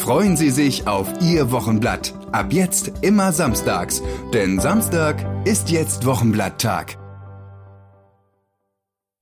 Freuen 0.00 0.34
Sie 0.34 0.48
sich 0.48 0.88
auf 0.88 1.06
Ihr 1.20 1.52
Wochenblatt. 1.52 2.14
Ab 2.32 2.54
jetzt 2.54 2.90
immer 3.02 3.32
samstags, 3.32 4.02
denn 4.32 4.58
Samstag 4.58 5.26
ist 5.44 5.68
jetzt 5.70 6.06
Wochenblatttag. 6.06 6.96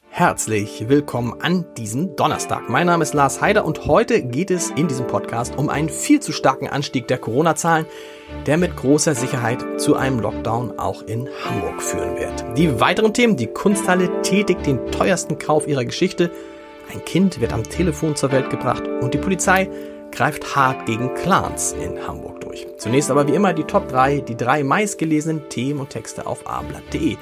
Herzlich 0.08 0.88
willkommen 0.88 1.34
an 1.40 1.64
diesem 1.76 2.14
Donnerstag. 2.14 2.68
Mein 2.68 2.86
Name 2.86 3.02
ist 3.02 3.12
Lars 3.12 3.40
Heider 3.40 3.64
und 3.64 3.86
heute 3.86 4.22
geht 4.22 4.52
es 4.52 4.70
in 4.70 4.86
diesem 4.86 5.08
Podcast 5.08 5.58
um 5.58 5.68
einen 5.68 5.88
viel 5.88 6.20
zu 6.20 6.30
starken 6.30 6.68
Anstieg 6.68 7.08
der 7.08 7.18
Corona-Zahlen, 7.18 7.86
der 8.46 8.56
mit 8.56 8.76
großer 8.76 9.16
Sicherheit 9.16 9.80
zu 9.80 9.96
einem 9.96 10.20
Lockdown 10.20 10.78
auch 10.78 11.02
in 11.02 11.28
Hamburg 11.44 11.82
führen 11.82 12.16
wird. 12.16 12.56
Die 12.56 12.80
weiteren 12.80 13.12
Themen, 13.12 13.36
die 13.36 13.48
Kunsthalle 13.48 14.22
tätigt 14.22 14.64
den 14.64 14.92
teuersten 14.92 15.38
Kauf 15.38 15.66
ihrer 15.66 15.84
Geschichte, 15.84 16.30
ein 16.92 17.04
Kind 17.04 17.40
wird 17.40 17.52
am 17.52 17.64
Telefon 17.64 18.14
zur 18.14 18.30
Welt 18.30 18.48
gebracht 18.48 18.84
und 18.86 19.12
die 19.12 19.18
Polizei 19.18 19.68
greift 20.12 20.56
hart 20.56 20.86
gegen 20.86 21.14
Clans 21.14 21.72
in 21.72 22.06
Hamburg 22.06 22.40
durch. 22.40 22.66
Zunächst 22.78 23.10
aber 23.10 23.26
wie 23.26 23.34
immer 23.34 23.52
die 23.52 23.64
Top 23.64 23.88
3, 23.88 24.20
die 24.20 24.36
drei 24.36 24.64
meistgelesenen 24.64 25.48
Themen 25.48 25.80
und 25.80 25.90
Texte 25.90 26.26
auf 26.26 26.46
abendblatt.de. 26.46 27.16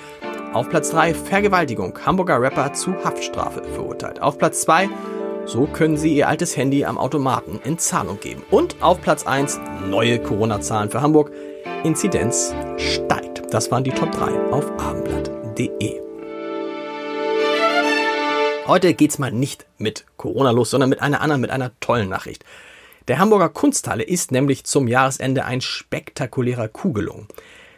Auf 0.52 0.68
Platz 0.68 0.90
3 0.90 1.14
Vergewaltigung, 1.14 1.98
Hamburger 2.04 2.40
Rapper 2.40 2.72
zu 2.72 2.94
Haftstrafe 3.04 3.62
verurteilt. 3.64 4.22
Auf 4.22 4.38
Platz 4.38 4.62
2 4.62 4.88
so 5.46 5.66
können 5.66 5.96
Sie 5.96 6.12
Ihr 6.12 6.26
altes 6.28 6.56
Handy 6.56 6.84
am 6.84 6.98
Automaten 6.98 7.60
in 7.62 7.78
Zahlung 7.78 8.18
geben. 8.18 8.42
Und 8.50 8.82
auf 8.82 9.00
Platz 9.00 9.24
1 9.26 9.60
neue 9.88 10.18
Corona-Zahlen 10.18 10.90
für 10.90 11.00
Hamburg. 11.00 11.30
Inzidenz 11.84 12.52
steigt. 12.76 13.42
Das 13.54 13.70
waren 13.70 13.84
die 13.84 13.92
Top 13.92 14.10
3 14.10 14.50
auf 14.50 14.68
abendblatt.de. 14.80 16.00
Heute 18.66 18.94
geht's 18.94 19.20
mal 19.20 19.30
nicht 19.30 19.66
mit 19.78 20.04
Corona 20.16 20.50
los, 20.50 20.70
sondern 20.70 20.90
mit 20.90 21.00
einer 21.00 21.20
anderen, 21.20 21.40
mit 21.40 21.50
einer 21.50 21.70
tollen 21.78 22.08
Nachricht. 22.08 22.44
Der 23.08 23.18
Hamburger 23.20 23.48
Kunsthalle 23.48 24.02
ist 24.02 24.32
nämlich 24.32 24.64
zum 24.64 24.88
Jahresende 24.88 25.44
ein 25.44 25.60
spektakulärer 25.60 26.66
Kugelung. 26.66 27.28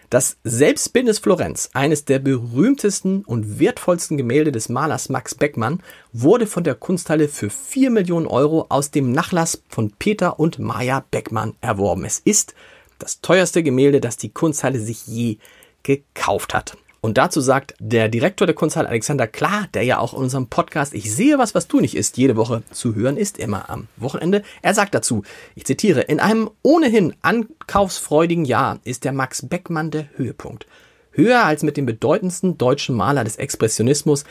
Das 0.09 0.39
Selbstbildnis 0.43 1.19
Florenz, 1.19 1.69
eines 1.75 2.07
der 2.07 2.19
berühmtesten 2.19 3.27
und 3.27 3.61
wertvollsten 3.61 4.17
Gemälde 4.17 4.53
des 4.53 4.71
Malers 4.71 5.11
Max 5.11 5.35
Beckmann, 5.35 5.83
wurde 6.15 6.47
von 6.47 6.65
der 6.65 6.75
Kunsthalle 6.75 7.29
für 7.29 7.51
4 7.51 7.91
Millionen 7.91 8.27
Euro 8.27 8.65
aus 8.71 8.91
dem 8.91 9.13
Nachlass 9.13 9.63
von 9.69 9.91
Peter 9.91 10.41
und 10.41 10.59
Maja 10.59 11.05
Beckmann 11.11 11.57
erworben. 11.61 12.07
Es 12.07 12.21
ist 12.21 12.55
das 12.99 13.21
teuerste 13.21 13.63
Gemälde, 13.63 14.01
das 14.01 14.17
die 14.17 14.31
Kunsthalle 14.31 14.81
sich 14.81 15.07
je 15.07 15.37
gekauft 15.83 16.55
hat. 16.55 16.79
Und 17.01 17.17
dazu 17.17 17.41
sagt 17.41 17.75
der 17.79 18.09
Direktor 18.09 18.47
der 18.47 18.57
Kunsthalle 18.57 18.89
Alexander 18.89 19.27
Klar, 19.27 19.69
der 19.73 19.85
ja 19.85 19.99
auch 19.99 20.15
in 20.15 20.21
unserem 20.21 20.49
Podcast 20.49 20.95
Ich 20.95 21.15
sehe 21.15 21.39
was, 21.39 21.55
was 21.55 21.69
du 21.69 21.81
nicht 21.81 21.97
ist, 21.97 22.17
jede 22.17 22.37
Woche 22.37 22.63
zu 22.73 22.95
hören 22.95 23.17
ist, 23.17 23.39
immer 23.39 23.71
am 23.71 23.87
Wochenende. 23.97 24.43
Er 24.63 24.75
sagt 24.75 24.95
dazu, 24.95 25.23
ich 25.55 25.65
zitiere, 25.65 26.01
in 26.01 26.19
einem 26.19 26.51
ohnehin 26.63 27.15
ankaufsfreudigen 27.23 28.45
Jahr 28.45 28.81
ist 28.85 29.05
der 29.05 29.13
Max 29.13 29.47
Beckmann 29.47 29.91
der 29.91 30.09
Höhepunkt. 30.17 30.67
Höher 31.13 31.45
als 31.45 31.63
mit 31.63 31.77
dem 31.77 31.87
bedeutendsten 31.87 32.59
deutschen 32.59 32.97
Maler 32.97 33.25
des 33.25 33.37
Expressionismus 33.37 34.25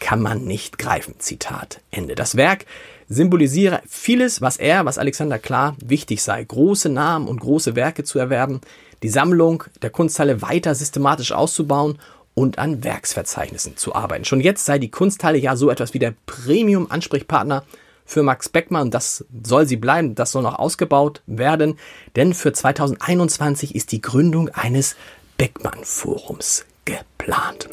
kann 0.00 0.20
man 0.20 0.44
nicht 0.44 0.78
greifen. 0.78 1.14
Zitat 1.18 1.80
Ende. 1.90 2.14
Das 2.14 2.36
Werk 2.36 2.66
symbolisiere 3.08 3.80
vieles, 3.86 4.40
was 4.40 4.56
er, 4.56 4.84
was 4.84 4.98
Alexander 4.98 5.38
Klar 5.38 5.76
wichtig 5.82 6.22
sei. 6.22 6.42
Große 6.42 6.88
Namen 6.88 7.28
und 7.28 7.40
große 7.40 7.76
Werke 7.76 8.04
zu 8.04 8.18
erwerben, 8.18 8.60
die 9.04 9.10
Sammlung 9.10 9.64
der 9.82 9.90
Kunsthalle 9.90 10.40
weiter 10.40 10.74
systematisch 10.74 11.32
auszubauen 11.32 11.98
und 12.32 12.58
an 12.58 12.84
Werksverzeichnissen 12.84 13.76
zu 13.76 13.94
arbeiten. 13.94 14.24
Schon 14.24 14.40
jetzt 14.40 14.64
sei 14.64 14.78
die 14.78 14.90
Kunsthalle 14.90 15.36
ja 15.36 15.56
so 15.56 15.68
etwas 15.68 15.92
wie 15.92 15.98
der 15.98 16.14
Premium-Ansprechpartner 16.24 17.64
für 18.06 18.22
Max 18.22 18.48
Beckmann. 18.48 18.90
Das 18.90 19.26
soll 19.42 19.66
sie 19.66 19.76
bleiben. 19.76 20.14
Das 20.14 20.32
soll 20.32 20.42
noch 20.42 20.58
ausgebaut 20.58 21.20
werden. 21.26 21.78
Denn 22.16 22.32
für 22.32 22.54
2021 22.54 23.74
ist 23.74 23.92
die 23.92 24.00
Gründung 24.00 24.48
eines 24.48 24.96
Beckmann-Forums 25.36 26.64
geplant. 26.86 27.68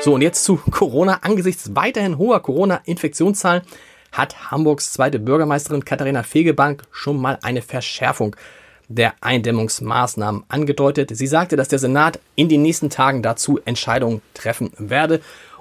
So, 0.00 0.14
und 0.14 0.22
jetzt 0.22 0.44
zu 0.44 0.56
Corona. 0.70 1.18
Angesichts 1.20 1.76
weiterhin 1.76 2.16
hoher 2.16 2.40
Corona-Infektionszahlen 2.40 3.64
hat 4.12 4.50
Hamburgs 4.50 4.94
zweite 4.94 5.18
Bürgermeisterin 5.18 5.84
Katharina 5.84 6.22
Fegebank 6.22 6.84
schon 6.90 7.20
mal 7.20 7.38
eine 7.42 7.60
Verschärfung 7.60 8.34
der 8.88 9.14
Eindämmungsmaßnahmen 9.20 10.44
angedeutet. 10.48 11.10
Sie 11.16 11.26
sagte, 11.26 11.56
dass 11.56 11.68
der 11.68 11.78
Senat 11.78 12.20
in 12.36 12.48
den 12.48 12.62
nächsten 12.62 12.90
Tagen 12.90 13.22
dazu 13.22 13.60
Entscheidungen 13.64 14.22
treffen 14.34 14.70
werde. 14.78 15.20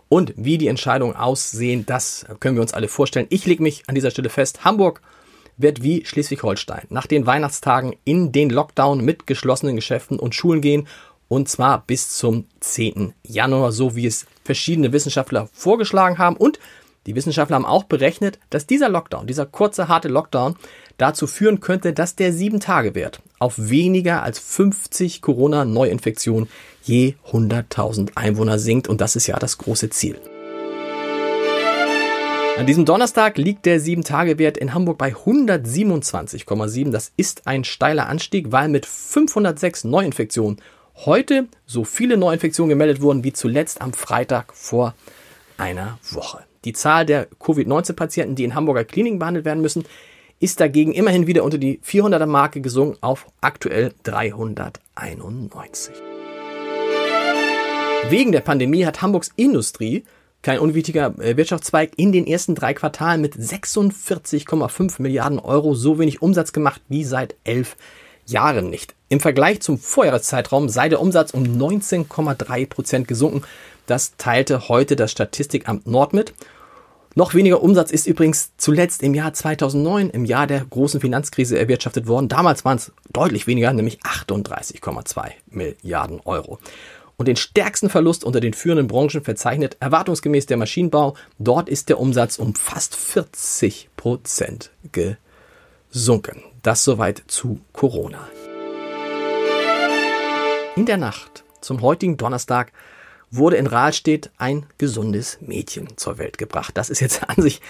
Und 0.10 0.34
wie 0.36 0.58
die 0.58 0.68
Entscheidungen 0.68 1.16
aussehen, 1.16 1.86
das 1.86 2.26
können 2.40 2.56
wir 2.56 2.62
uns 2.62 2.74
alle 2.74 2.88
vorstellen. 2.88 3.28
Ich 3.30 3.46
lege 3.46 3.64
mich 3.64 3.84
an 3.88 3.96
dieser 3.96 4.12
Stelle 4.12 4.30
fest, 4.30 4.64
Hamburg 4.64 5.02
wird 5.58 5.84
wie 5.84 6.06
Schleswig-Holstein 6.06 6.86
nach 6.90 7.08
den 7.08 7.26
Weihnachtstagen 7.26 7.96
in 8.06 8.32
den 8.32 8.50
Lockdown 8.50 9.04
mit 9.04 9.28
geschlossenen 9.28 9.76
Geschäften 9.76 10.20
und 10.20 10.36
Schulen 10.36 10.62
gehen. 10.62 10.88
Und 11.30 11.50
zwar 11.50 11.84
bis 11.86 12.10
zum 12.10 12.46
10. 12.60 13.14
Januar, 13.24 13.72
so 13.72 13.96
wie 13.96 14.06
es 14.06 14.26
verschiedene 14.44 14.92
Wissenschaftler 14.94 15.50
vorgeschlagen 15.52 16.18
haben. 16.18 16.36
Und 16.36 16.60
die 17.06 17.16
Wissenschaftler 17.16 17.56
haben 17.56 17.66
auch 17.66 17.84
berechnet, 17.84 18.40
dass 18.50 18.66
dieser 18.66 18.90
Lockdown, 18.90 19.28
dieser 19.28 19.46
kurze, 19.46 19.88
harte 19.88 20.08
Lockdown, 20.08 20.56
dazu 20.98 21.28
führen 21.28 21.60
könnte, 21.60 21.94
dass 21.94 22.16
der 22.16 22.32
7-Tage-Wert 22.34 23.22
auf 23.40 23.56
weniger 23.58 24.24
als 24.24 24.40
50 24.40 25.22
Corona-Neuinfektionen 25.22 26.48
je 26.84 27.16
100.000 27.32 28.12
Einwohner 28.16 28.58
sinkt. 28.58 28.88
Und 28.88 29.02
das 29.02 29.16
ist 29.16 29.28
ja 29.28 29.38
das 29.38 29.58
große 29.58 29.90
Ziel. 29.90 30.18
An 32.56 32.68
diesem 32.68 32.86
Donnerstag 32.86 33.38
liegt 33.38 33.66
der 33.66 33.82
7-Tage-Wert 33.82 34.58
in 34.58 34.74
Hamburg 34.74 35.00
bei 35.00 35.14
127,7. 35.14 36.92
Das 36.92 37.12
ist 37.18 37.48
ein 37.48 37.64
steiler 37.64 38.08
Anstieg, 38.08 38.52
weil 38.52 38.70
mit 38.70 38.86
506 38.86 39.86
Neuinfektionen 39.86 40.62
heute 41.06 41.48
so 41.66 41.84
viele 41.84 42.16
Neuinfektionen 42.16 42.70
gemeldet 42.70 43.02
wurden 43.02 43.24
wie 43.24 43.34
zuletzt 43.34 43.82
am 43.82 43.92
Freitag 43.92 44.54
vor 44.54 44.94
einer 45.58 45.98
Woche. 46.12 46.46
Die 46.66 46.74
Zahl 46.74 47.06
der 47.06 47.28
Covid-19-Patienten, 47.40 48.36
die 48.36 48.44
in 48.44 48.56
Hamburger 48.56 48.86
Kliniken 48.86 49.20
behandelt 49.20 49.46
werden 49.46 49.62
müssen, 49.62 49.86
ist 50.40 50.60
dagegen 50.60 50.94
immerhin 50.94 51.28
wieder 51.28 51.44
unter 51.44 51.58
die 51.58 51.80
400er 51.80 52.26
Marke 52.26 52.62
gesunken 52.62 52.98
auf 53.02 53.28
aktuell 53.42 53.94
391. 54.04 55.94
Wegen 58.10 58.32
der 58.34 58.42
Pandemie 58.42 58.86
hat 58.86 59.02
Hamburgs 59.02 59.32
Industrie, 59.38 60.04
kein 60.42 60.60
unwichtiger 60.60 61.18
äh, 61.20 61.38
Wirtschaftszweig, 61.38 61.92
in 61.96 62.12
den 62.12 62.28
ersten 62.28 62.56
drei 62.56 62.74
Quartalen 62.74 63.22
mit 63.22 63.36
46,5 63.36 65.02
Milliarden 65.02 65.40
Euro 65.40 65.74
so 65.74 66.00
wenig 66.00 66.22
Umsatz 66.22 66.52
gemacht 66.52 66.82
wie 66.90 67.06
seit 67.06 67.36
elf 67.46 67.78
Jahren 68.26 68.70
nicht. 68.70 68.96
Im 69.10 69.20
Vergleich 69.20 69.62
zum 69.62 69.78
Vorjahreszeitraum 69.78 70.70
sei 70.70 70.90
der 70.90 71.00
Umsatz 71.00 71.32
um 71.32 71.44
19,3 71.44 72.68
Prozent 72.68 73.08
gesunken. 73.08 73.44
Das 73.86 74.16
teilte 74.18 74.70
heute 74.70 74.96
das 74.96 75.12
Statistikamt 75.12 75.88
Nord 75.88 76.14
mit. 76.14 76.34
Noch 77.16 77.36
weniger 77.36 77.62
Umsatz 77.62 77.92
ist 77.92 78.08
übrigens 78.08 78.54
zuletzt 78.58 79.04
im 79.04 79.14
Jahr 79.14 79.34
2009, 79.34 80.10
im 80.10 80.26
Jahr 80.26 80.48
der 80.48 80.66
großen 80.66 81.00
Finanzkrise, 81.00 81.60
erwirtschaftet 81.60 82.08
worden. 82.08 82.28
Damals 82.28 82.66
waren 82.66 82.78
es 82.78 82.92
deutlich 83.12 83.46
weniger, 83.46 83.72
nämlich 83.72 84.00
38,2 84.00 85.32
Milliarden 85.48 86.22
Euro. 86.26 86.58
Und 87.18 87.28
den 87.28 87.36
stärksten 87.36 87.90
Verlust 87.90 88.24
unter 88.24 88.40
den 88.40 88.54
führenden 88.54 88.88
Branchen 88.88 89.24
verzeichnet 89.24 89.78
erwartungsgemäß 89.80 90.48
der 90.48 90.58
Maschinenbau. 90.58 91.16
Dort 91.38 91.70
ist 91.70 91.90
der 91.90 92.00
Umsatz 92.00 92.40
um 92.40 92.56
fast 92.56 92.96
40 92.96 93.90
Prozent 93.96 94.72
gesunken. 94.92 96.44
Das 96.64 96.84
soweit 96.84 97.22
zu 97.28 97.60
Corona. 97.74 98.28
In 100.76 100.88
der 100.88 100.98
Nacht 100.98 101.44
zum 101.62 101.82
heutigen 101.82 102.18
Donnerstag 102.18 102.72
wurde 103.36 103.58
in 103.58 103.68
Rahlstedt 103.68 104.32
ein 104.38 104.66
gesundes 104.78 105.40
Mädchen 105.42 105.98
zur 105.98 106.18
Welt 106.18 106.38
gebracht. 106.38 106.78
Das 106.78 106.90
ist 106.90 107.00
jetzt 107.00 107.28
an 107.28 107.42
sich 107.42 107.62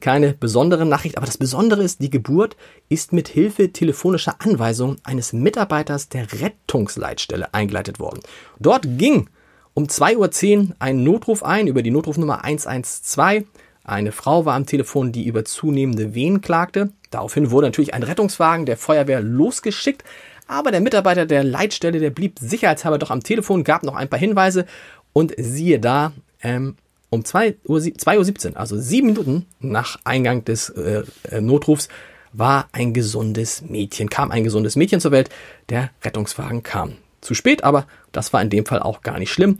keine 0.00 0.32
besondere 0.32 0.84
Nachricht, 0.84 1.16
aber 1.16 1.26
das 1.26 1.38
Besondere 1.38 1.84
ist, 1.84 2.02
die 2.02 2.10
Geburt 2.10 2.56
ist 2.88 3.12
mit 3.12 3.28
Hilfe 3.28 3.72
telefonischer 3.72 4.34
Anweisung 4.40 4.96
eines 5.04 5.32
Mitarbeiters 5.32 6.08
der 6.08 6.26
Rettungsleitstelle 6.40 7.54
eingeleitet 7.54 8.00
worden. 8.00 8.20
Dort 8.58 8.84
ging 8.98 9.28
um 9.74 9.84
2.10 9.84 10.58
Uhr 10.58 10.74
ein 10.80 11.04
Notruf 11.04 11.44
ein 11.44 11.68
über 11.68 11.82
die 11.82 11.92
Notrufnummer 11.92 12.42
112. 12.42 13.44
Eine 13.84 14.10
Frau 14.10 14.44
war 14.44 14.54
am 14.54 14.66
Telefon, 14.66 15.12
die 15.12 15.26
über 15.26 15.44
zunehmende 15.44 16.14
Wehen 16.14 16.40
klagte. 16.40 16.90
Daraufhin 17.10 17.52
wurde 17.52 17.68
natürlich 17.68 17.94
ein 17.94 18.02
Rettungswagen 18.02 18.66
der 18.66 18.76
Feuerwehr 18.76 19.20
losgeschickt, 19.20 20.02
aber 20.46 20.70
der 20.70 20.80
Mitarbeiter 20.80 21.26
der 21.26 21.44
Leitstelle, 21.44 21.98
der 21.98 22.10
blieb 22.10 22.38
sicherheitshalber 22.38 22.98
doch 22.98 23.10
am 23.10 23.22
Telefon, 23.22 23.64
gab 23.64 23.82
noch 23.82 23.94
ein 23.96 24.08
paar 24.08 24.18
Hinweise 24.18 24.66
und 25.12 25.34
siehe 25.36 25.80
da, 25.80 26.12
ähm, 26.42 26.76
um 27.10 27.22
2.17 27.22 27.56
Uhr, 27.66 27.98
2 27.98 28.18
Uhr, 28.18 28.56
also 28.56 28.78
sieben 28.78 29.08
Minuten 29.08 29.46
nach 29.60 29.98
Eingang 30.04 30.44
des 30.44 30.70
äh, 30.70 31.04
äh, 31.30 31.40
Notrufs, 31.40 31.88
war 32.32 32.68
ein 32.72 32.92
gesundes 32.92 33.62
Mädchen, 33.62 34.10
kam 34.10 34.30
ein 34.30 34.44
gesundes 34.44 34.76
Mädchen 34.76 35.00
zur 35.00 35.12
Welt. 35.12 35.30
Der 35.70 35.90
Rettungswagen 36.04 36.62
kam 36.62 36.96
zu 37.20 37.34
spät, 37.34 37.64
aber 37.64 37.86
das 38.12 38.32
war 38.32 38.42
in 38.42 38.50
dem 38.50 38.66
Fall 38.66 38.80
auch 38.80 39.00
gar 39.02 39.18
nicht 39.18 39.32
schlimm. 39.32 39.56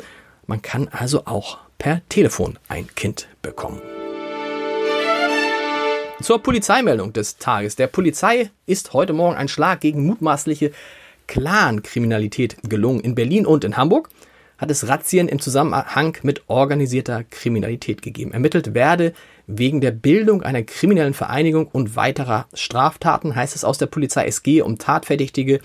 Man 0.47 0.61
kann 0.63 0.89
also 0.89 1.25
auch 1.25 1.59
per 1.79 2.03
Telefon 2.09 2.59
ein 2.69 2.89
Kind 2.95 3.29
bekommen. 3.41 3.81
Zur 6.23 6.43
Polizeimeldung 6.43 7.13
des 7.13 7.37
Tages. 7.37 7.77
Der 7.77 7.89
Polizei 7.89 8.51
ist 8.65 8.95
heute 8.95 9.13
Morgen 9.13 9.37
ein 9.37 9.49
Schlag 9.49 9.81
gegen 9.81 10.07
mutmaßliche 10.07 10.73
Clan-Kriminalität 11.27 12.57
gelungen. 12.67 13.01
In 13.01 13.15
Berlin 13.15 13.45
und 13.45 13.65
in 13.65 13.77
Hamburg 13.77 14.09
hat 14.57 14.71
es 14.71 14.89
Razzien 14.89 15.29
im 15.29 15.41
Zusammenhang 15.41 16.17
mit 16.23 16.45
organisierter 16.49 17.25
Kriminalität 17.25 18.01
gegeben. 18.01 18.33
Ermittelt 18.33 18.73
werde 18.73 19.13
wegen 19.47 19.83
der 19.83 19.91
Bildung 19.91 20.43
einer 20.43 20.63
kriminellen 20.63 21.13
Vereinigung 21.13 21.67
und 21.67 21.97
weiterer 21.97 22.47
Straftaten, 22.55 23.37
heißt 23.37 23.55
es 23.55 23.65
aus 23.65 23.77
der 23.77 23.87
Polizei. 23.87 24.27
Es 24.27 24.43
gehe 24.43 24.65
um 24.65 24.79
Tatverdächtige 24.79 25.61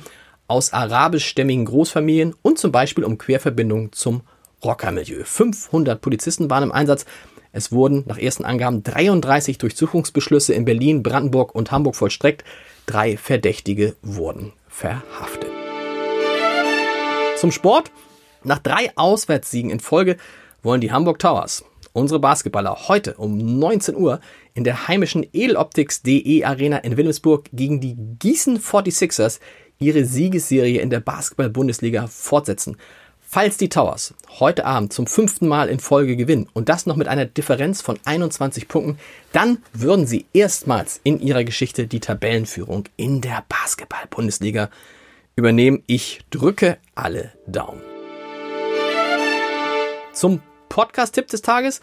aus 0.47 0.73
arabischstämmigen 0.73 1.63
Großfamilien 1.63 2.35
und 2.41 2.59
zum 2.59 2.73
Beispiel 2.73 3.05
um 3.05 3.17
Querverbindungen 3.17 3.93
zum 3.93 4.21
Rockermilieu. 4.63 5.23
500 5.23 6.01
Polizisten 6.01 6.49
waren 6.49 6.63
im 6.63 6.71
Einsatz. 6.73 7.05
Es 7.53 7.71
wurden 7.71 8.03
nach 8.07 8.17
ersten 8.17 8.45
Angaben 8.45 8.83
33 8.83 9.57
Durchsuchungsbeschlüsse 9.57 10.53
in 10.53 10.65
Berlin, 10.65 11.03
Brandenburg 11.03 11.53
und 11.53 11.71
Hamburg 11.71 11.95
vollstreckt. 11.95 12.45
Drei 12.85 13.17
Verdächtige 13.17 13.95
wurden 14.01 14.53
verhaftet. 14.67 15.49
Zum 17.37 17.51
Sport. 17.51 17.91
Nach 18.43 18.59
drei 18.59 18.91
Auswärtssiegen 18.95 19.69
in 19.69 19.79
Folge 19.79 20.17
wollen 20.63 20.81
die 20.81 20.91
Hamburg 20.91 21.19
Towers, 21.19 21.63
unsere 21.93 22.19
Basketballer, 22.19 22.87
heute 22.87 23.13
um 23.15 23.37
19 23.37 23.95
Uhr 23.95 24.19
in 24.55 24.63
der 24.63 24.87
heimischen 24.87 25.25
Edeloptics.de 25.31 26.43
Arena 26.43 26.77
in 26.77 26.97
Wilhelmsburg 26.97 27.49
gegen 27.53 27.79
die 27.81 27.95
Gießen 27.95 28.59
46ers 28.59 29.39
ihre 29.77 30.05
Siegesserie 30.05 30.81
in 30.81 30.89
der 30.89 31.01
Basketball-Bundesliga 31.01 32.07
fortsetzen. 32.07 32.77
Falls 33.33 33.55
die 33.55 33.69
Towers 33.69 34.13
heute 34.41 34.65
Abend 34.65 34.91
zum 34.91 35.07
fünften 35.07 35.47
Mal 35.47 35.69
in 35.69 35.79
Folge 35.79 36.17
gewinnen 36.17 36.49
und 36.51 36.67
das 36.67 36.85
noch 36.85 36.97
mit 36.97 37.07
einer 37.07 37.23
Differenz 37.23 37.81
von 37.81 37.97
21 38.03 38.67
Punkten, 38.67 38.99
dann 39.31 39.59
würden 39.71 40.05
sie 40.05 40.25
erstmals 40.33 40.99
in 41.05 41.21
ihrer 41.21 41.45
Geschichte 41.45 41.87
die 41.87 42.01
Tabellenführung 42.01 42.89
in 42.97 43.21
der 43.21 43.45
Basketball-Bundesliga 43.47 44.69
übernehmen. 45.37 45.81
Ich 45.87 46.25
drücke 46.29 46.77
alle 46.93 47.31
Daumen. 47.47 47.79
Zum 50.11 50.41
Podcast-Tipp 50.67 51.29
des 51.29 51.41
Tages. 51.41 51.79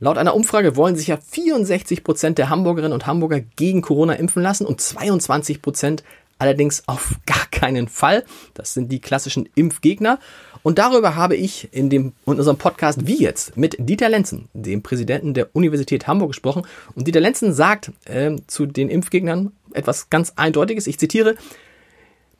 Laut 0.00 0.18
einer 0.18 0.34
Umfrage 0.34 0.76
wollen 0.76 0.96
sich 0.96 1.06
ja 1.06 1.16
64 1.16 2.04
Prozent 2.04 2.36
der 2.36 2.50
Hamburgerinnen 2.50 2.92
und 2.92 3.06
Hamburger 3.06 3.40
gegen 3.40 3.80
Corona 3.80 4.12
impfen 4.12 4.42
lassen 4.42 4.66
und 4.66 4.82
22 4.82 5.62
Prozent 5.62 6.04
allerdings 6.40 6.82
auf 6.86 7.14
gar 7.26 7.46
keinen 7.50 7.88
Fall. 7.88 8.24
Das 8.54 8.74
sind 8.74 8.90
die 8.90 9.00
klassischen 9.00 9.48
Impfgegner. 9.54 10.18
Und 10.62 10.78
darüber 10.78 11.16
habe 11.16 11.36
ich 11.36 11.68
in, 11.72 11.88
dem, 11.88 12.12
in 12.26 12.38
unserem 12.38 12.58
Podcast 12.58 13.06
Wie 13.06 13.20
jetzt 13.20 13.56
mit 13.56 13.76
Dieter 13.78 14.08
Lenzen, 14.08 14.48
dem 14.52 14.82
Präsidenten 14.82 15.34
der 15.34 15.48
Universität 15.54 16.06
Hamburg, 16.06 16.30
gesprochen. 16.30 16.66
Und 16.94 17.06
Dieter 17.06 17.20
Lenzen 17.20 17.52
sagt 17.52 17.92
äh, 18.04 18.36
zu 18.46 18.66
den 18.66 18.90
Impfgegnern 18.90 19.52
etwas 19.72 20.10
ganz 20.10 20.34
Eindeutiges. 20.36 20.86
Ich 20.86 20.98
zitiere, 20.98 21.36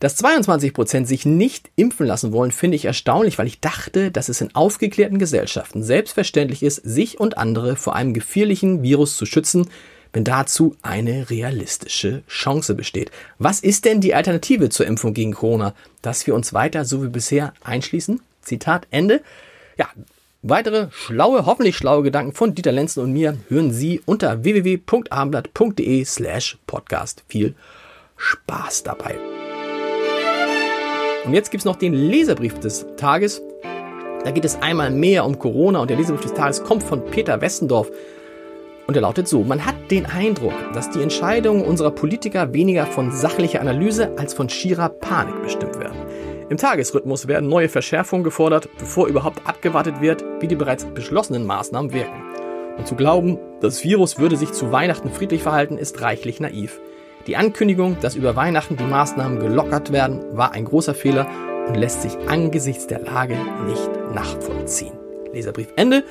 dass 0.01 0.17
22 0.17 0.73
Prozent 0.73 1.09
sich 1.09 1.27
nicht 1.27 1.71
impfen 1.77 2.07
lassen 2.07 2.33
wollen, 2.33 2.53
finde 2.53 2.77
ich 2.77 2.87
erstaunlich, 2.87 3.39
weil 3.39 3.47
ich 3.47 3.61
dachte, 3.61 4.11
dass 4.11 4.31
es 4.31 4.41
in 4.41 4.55
aufgeklärten 4.55 5.19
Gesellschaften 5.19 5.83
selbstverständlich 5.83 6.63
ist, 6.63 6.77
sich 6.77 7.21
und 7.21 7.37
andere 7.37 7.77
vor 7.77 7.95
einem 7.95 8.15
gefährlichen 8.15 8.83
Virus 8.83 9.17
zu 9.17 9.27
schützen, 9.27 9.69
wenn 10.12 10.25
dazu 10.25 10.77
eine 10.83 11.31
realistische 11.31 12.23
Chance 12.29 12.75
besteht. 12.75 13.11
Was 13.39 13.61
ist 13.61 13.85
denn 13.85 14.01
die 14.01 14.15
Alternative 14.15 14.69
zur 14.69 14.87
Impfung 14.87 15.15
gegen 15.15 15.33
Corona? 15.33 15.75
Dass 16.03 16.27
wir 16.27 16.35
uns 16.35 16.53
weiter 16.53 16.85
so 16.85 17.03
wie 17.03 17.09
bisher 17.09 17.53
einschließen? 17.62 18.21
Zitat 18.43 18.87
Ende. 18.91 19.23
Ja, 19.77 19.89
weitere 20.43 20.89
schlaue, 20.91 21.47
hoffentlich 21.47 21.77
schlaue 21.77 22.03
Gedanken 22.03 22.33
von 22.33 22.55
Dieter 22.55 22.73
Lenzen 22.73 23.03
und 23.03 23.12
mir 23.12 23.37
hören 23.49 23.73
Sie 23.73 24.01
unter 24.05 24.43
www.abendblatt.de 24.43 26.05
slash 26.05 26.59
podcast. 26.67 27.25
Viel 27.29 27.55
Spaß 28.17 28.83
dabei. 28.83 29.19
Und 31.25 31.35
jetzt 31.35 31.51
gibt 31.51 31.61
es 31.61 31.65
noch 31.67 31.77
den 31.77 31.93
Leserbrief 31.93 32.59
des 32.61 32.87
Tages. 32.97 33.43
Da 34.25 34.31
geht 34.31 34.45
es 34.45 34.61
einmal 34.61 34.91
mehr 34.91 35.25
um 35.25 35.39
Corona 35.39 35.81
und 35.81 35.89
der 35.89 35.97
Leserbrief 35.97 36.23
des 36.23 36.35
Tages 36.35 36.65
kommt 36.65 36.83
von 36.83 37.05
Peter 37.07 37.41
Westendorf. 37.41 37.91
Und 38.87 38.97
er 38.97 39.03
lautet 39.03 39.29
so, 39.29 39.44
man 39.44 39.65
hat 39.65 39.75
den 39.91 40.06
Eindruck, 40.06 40.55
dass 40.73 40.91
die 40.91 41.03
Entscheidungen 41.03 41.65
unserer 41.65 41.91
Politiker 41.91 42.53
weniger 42.53 42.87
von 42.87 43.12
sachlicher 43.12 43.61
Analyse 43.61 44.17
als 44.19 44.35
von 44.35 44.49
schierer 44.49 44.88
Panik 44.88 45.43
bestimmt 45.43 45.79
werden. 45.79 45.99
Im 46.49 46.56
Tagesrhythmus 46.56 47.29
werden 47.29 47.49
neue 47.49 47.69
Verschärfungen 47.69 48.25
gefordert, 48.25 48.69
bevor 48.79 49.06
überhaupt 49.06 49.47
abgewartet 49.47 50.00
wird, 50.00 50.25
wie 50.41 50.49
die 50.49 50.56
bereits 50.56 50.85
beschlossenen 50.85 51.47
Maßnahmen 51.47 51.93
wirken. 51.93 52.23
Und 52.77 52.88
zu 52.88 52.97
glauben, 52.97 53.38
das 53.61 53.85
Virus 53.85 54.19
würde 54.19 54.37
sich 54.37 54.53
zu 54.53 54.73
Weihnachten 54.73 55.11
friedlich 55.11 55.43
verhalten, 55.43 55.79
ist 55.79 56.00
reichlich 56.00 56.41
naiv. 56.41 56.81
Die 57.26 57.37
Ankündigung, 57.37 57.99
dass 58.00 58.17
über 58.17 58.35
Weihnachten 58.35 58.76
die 58.76 58.85
Maßnahmen 58.85 59.38
gelockert 59.38 59.93
werden, 59.93 60.25
war 60.33 60.53
ein 60.53 60.65
großer 60.65 60.94
Fehler 60.94 61.29
und 61.69 61.76
lässt 61.76 62.03
sich 62.03 62.17
angesichts 62.26 62.87
der 62.87 63.00
Lage 63.00 63.37
nicht 63.67 63.91
nachvollziehen. 64.15 64.94
Leserbrief 65.33 65.69
Ende. 65.76 66.03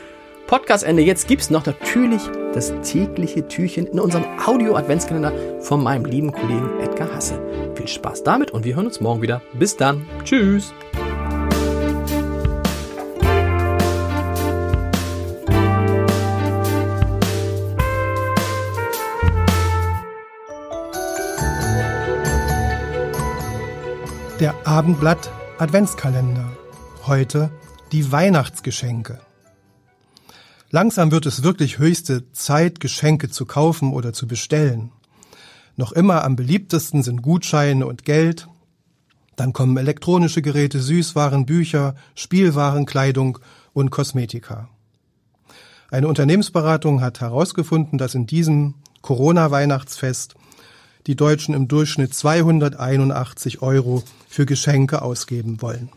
Podcast 0.50 0.84
Ende. 0.84 1.04
Jetzt 1.04 1.28
gibt's 1.28 1.52
noch 1.52 1.68
natürlich 1.68 2.24
das 2.56 2.74
tägliche 2.82 3.48
Türchen 3.48 3.86
in 3.86 4.00
unserem 4.00 4.26
Audio-Adventskalender 4.44 5.62
von 5.62 5.84
meinem 5.84 6.06
lieben 6.06 6.32
Kollegen 6.32 6.80
Edgar 6.82 7.14
Hasse. 7.14 7.40
Viel 7.76 7.88
Spaß 7.88 8.24
damit 8.24 8.50
und 8.50 8.66
wir 8.66 8.76
hören 8.76 8.88
uns 8.88 9.00
morgen 9.00 9.22
wieder. 9.22 9.44
Bis 9.54 9.78
dann. 9.78 10.08
Tschüss. 10.24 10.74
Der 24.40 24.56
Abendblatt 24.64 25.30
Adventskalender. 25.60 26.46
Heute 27.06 27.52
die 27.92 28.12
Weihnachtsgeschenke. 28.12 29.20
Langsam 30.72 31.12
wird 31.12 31.26
es 31.26 31.42
wirklich 31.42 31.80
höchste 31.80 32.32
Zeit, 32.32 32.80
Geschenke 32.80 33.30
zu 33.30 33.46
kaufen 33.46 33.92
oder 33.92 34.14
zu 34.14 34.28
bestellen. 34.28 34.92
Noch 35.76 35.92
immer 35.92 36.24
am 36.24 36.36
beliebtesten 36.36 37.02
sind 37.02 37.24
Gutscheine 37.24 37.88
und 37.88 38.06
Geld. 38.06 38.48
Dann 39.36 39.52
kommen 39.52 39.78
elektronische 39.78 40.44
Geräte, 40.44 40.80
Süßwaren, 40.80 41.48
Bücher, 41.48 41.96
Spielwaren, 42.14 42.86
Kleidung 42.86 43.40
und 43.74 43.90
Kosmetika. 43.90 44.70
Eine 45.90 46.08
Unternehmensberatung 46.08 47.02
hat 47.02 47.20
herausgefunden, 47.20 47.98
dass 47.98 48.14
in 48.14 48.28
diesem 48.28 48.76
Corona-Weihnachtsfest 49.02 50.36
die 51.08 51.16
Deutschen 51.16 51.56
im 51.56 51.68
Durchschnitt 51.68 52.14
281 52.14 53.64
Euro 53.64 54.04
für 54.28 54.46
Geschenke 54.46 55.02
ausgeben 55.02 55.64
wollen. 55.64 55.90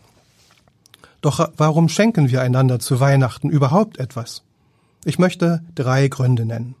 Doch 1.21 1.51
warum 1.57 1.89
schenken 1.89 2.31
wir 2.31 2.41
einander 2.41 2.79
zu 2.79 2.99
Weihnachten 2.99 3.49
überhaupt 3.49 3.99
etwas? 3.99 4.41
Ich 5.05 5.19
möchte 5.19 5.63
drei 5.75 6.07
Gründe 6.07 6.45
nennen. 6.45 6.75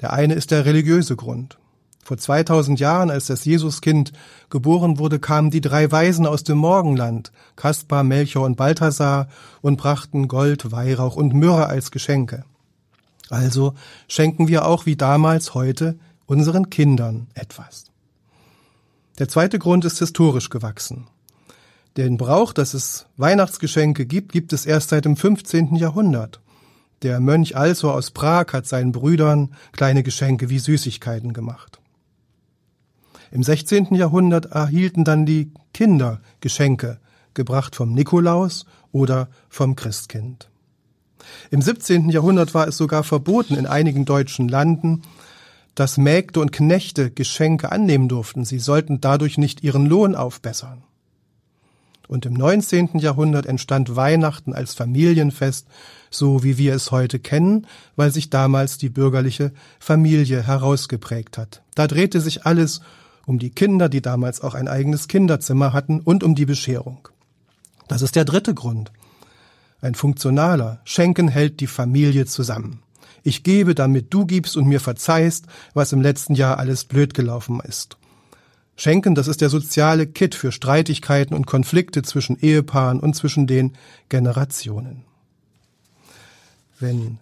Der 0.00 0.12
eine 0.12 0.34
ist 0.34 0.50
der 0.50 0.64
religiöse 0.64 1.16
Grund. 1.16 1.58
Vor 2.04 2.18
2000 2.18 2.78
Jahren, 2.78 3.10
als 3.10 3.26
das 3.26 3.46
Jesuskind 3.46 4.12
geboren 4.50 4.98
wurde, 4.98 5.18
kamen 5.18 5.50
die 5.50 5.62
drei 5.62 5.90
Weisen 5.90 6.26
aus 6.26 6.44
dem 6.44 6.58
Morgenland, 6.58 7.32
Kaspar, 7.56 8.04
Melchior 8.04 8.44
und 8.44 8.56
Balthasar, 8.56 9.28
und 9.62 9.78
brachten 9.78 10.28
Gold, 10.28 10.70
Weihrauch 10.70 11.16
und 11.16 11.32
Myrrhe 11.32 11.66
als 11.66 11.90
Geschenke. 11.90 12.44
Also 13.30 13.74
schenken 14.06 14.48
wir 14.48 14.66
auch 14.66 14.84
wie 14.84 14.96
damals 14.96 15.54
heute 15.54 15.98
unseren 16.26 16.68
Kindern 16.68 17.28
etwas. 17.34 17.86
Der 19.18 19.28
zweite 19.28 19.58
Grund 19.58 19.84
ist 19.86 19.98
historisch 19.98 20.50
gewachsen. 20.50 21.06
Den 21.96 22.18
Brauch, 22.18 22.52
dass 22.52 22.74
es 22.74 23.06
Weihnachtsgeschenke 23.16 24.04
gibt, 24.04 24.32
gibt 24.32 24.52
es 24.52 24.66
erst 24.66 24.90
seit 24.90 25.04
dem 25.04 25.16
15. 25.16 25.76
Jahrhundert. 25.76 26.40
Der 27.04 27.20
Mönch 27.20 27.56
Also 27.56 27.92
aus 27.92 28.10
Prag 28.10 28.52
hat 28.52 28.66
seinen 28.66 28.90
Brüdern 28.90 29.54
kleine 29.72 30.02
Geschenke 30.02 30.50
wie 30.50 30.58
Süßigkeiten 30.58 31.32
gemacht. 31.32 31.78
Im 33.30 33.42
16. 33.42 33.94
Jahrhundert 33.94 34.46
erhielten 34.46 35.04
dann 35.04 35.26
die 35.26 35.52
Kinder 35.72 36.20
Geschenke, 36.40 36.98
gebracht 37.34 37.76
vom 37.76 37.92
Nikolaus 37.92 38.64
oder 38.90 39.28
vom 39.48 39.76
Christkind. 39.76 40.48
Im 41.50 41.62
17. 41.62 42.10
Jahrhundert 42.10 42.54
war 42.54 42.66
es 42.66 42.76
sogar 42.76 43.04
verboten, 43.04 43.54
in 43.54 43.66
einigen 43.66 44.04
deutschen 44.04 44.48
Landen 44.48 45.02
dass 45.74 45.96
Mägde 45.96 46.40
und 46.40 46.52
Knechte 46.52 47.10
Geschenke 47.10 47.72
annehmen 47.72 48.08
durften. 48.08 48.44
Sie 48.44 48.58
sollten 48.58 49.00
dadurch 49.00 49.38
nicht 49.38 49.62
ihren 49.62 49.86
Lohn 49.86 50.14
aufbessern. 50.14 50.84
Und 52.06 52.26
im 52.26 52.34
19. 52.34 52.98
Jahrhundert 52.98 53.46
entstand 53.46 53.96
Weihnachten 53.96 54.52
als 54.52 54.74
Familienfest, 54.74 55.66
so 56.10 56.44
wie 56.44 56.58
wir 56.58 56.74
es 56.74 56.90
heute 56.90 57.18
kennen, 57.18 57.66
weil 57.96 58.10
sich 58.10 58.30
damals 58.30 58.78
die 58.78 58.90
bürgerliche 58.90 59.52
Familie 59.78 60.46
herausgeprägt 60.46 61.38
hat. 61.38 61.62
Da 61.74 61.86
drehte 61.86 62.20
sich 62.20 62.44
alles 62.44 62.80
um 63.26 63.38
die 63.38 63.50
Kinder, 63.50 63.88
die 63.88 64.02
damals 64.02 64.40
auch 64.42 64.54
ein 64.54 64.68
eigenes 64.68 65.08
Kinderzimmer 65.08 65.72
hatten, 65.72 66.00
und 66.00 66.22
um 66.22 66.34
die 66.34 66.46
Bescherung. 66.46 67.08
Das 67.88 68.02
ist 68.02 68.16
der 68.16 68.24
dritte 68.24 68.54
Grund. 68.54 68.92
Ein 69.80 69.94
funktionaler. 69.94 70.80
Schenken 70.84 71.28
hält 71.28 71.60
die 71.60 71.66
Familie 71.66 72.26
zusammen. 72.26 72.80
Ich 73.22 73.42
gebe, 73.42 73.74
damit 73.74 74.12
du 74.12 74.26
gibst 74.26 74.56
und 74.56 74.66
mir 74.66 74.80
verzeihst, 74.80 75.46
was 75.72 75.92
im 75.92 76.02
letzten 76.02 76.34
Jahr 76.34 76.58
alles 76.58 76.84
blöd 76.84 77.14
gelaufen 77.14 77.60
ist. 77.60 77.96
Schenken, 78.76 79.14
das 79.14 79.28
ist 79.28 79.40
der 79.40 79.50
soziale 79.50 80.06
Kit 80.06 80.34
für 80.34 80.50
Streitigkeiten 80.50 81.34
und 81.34 81.46
Konflikte 81.46 82.02
zwischen 82.02 82.38
Ehepaaren 82.40 83.00
und 83.00 83.14
zwischen 83.14 83.46
den 83.46 83.74
Generationen. 84.08 85.04
Wenn 86.80 87.18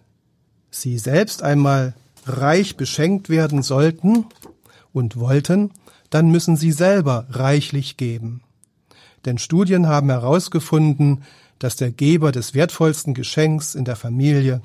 Sie 0.71 0.97
selbst 0.97 1.43
einmal 1.43 1.93
reich 2.25 2.77
beschenkt 2.77 3.29
werden 3.29 3.61
sollten 3.61 4.25
und 4.91 5.17
wollten, 5.17 5.71
dann 6.09 6.31
müssen 6.31 6.57
Sie 6.57 6.71
selber 6.71 7.27
reichlich 7.29 7.97
geben. 7.97 8.41
Denn 9.25 9.37
Studien 9.37 9.87
haben 9.87 10.09
herausgefunden, 10.09 11.23
dass 11.59 11.75
der 11.75 11.91
Geber 11.91 12.31
des 12.31 12.53
wertvollsten 12.53 13.13
Geschenks 13.13 13.75
in 13.75 13.85
der 13.85 13.95
Familie 13.95 14.61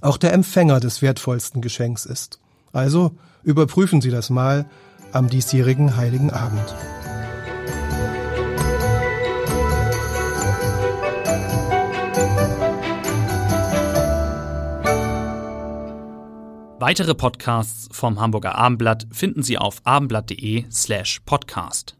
auch 0.00 0.16
der 0.16 0.32
Empfänger 0.32 0.80
des 0.80 1.00
wertvollsten 1.00 1.62
Geschenks 1.62 2.04
ist. 2.04 2.38
Also 2.72 3.12
überprüfen 3.42 4.00
Sie 4.00 4.10
das 4.10 4.30
mal 4.30 4.66
am 5.12 5.28
diesjährigen 5.28 5.96
Heiligen 5.96 6.30
Abend. 6.30 6.74
Weitere 16.80 17.14
Podcasts 17.14 17.88
vom 17.90 18.20
Hamburger 18.20 18.54
Abendblatt 18.54 19.08
finden 19.12 19.42
Sie 19.42 19.58
auf 19.58 19.80
abendblatt.de 19.84 20.64
slash 20.70 21.20
podcast. 21.26 21.97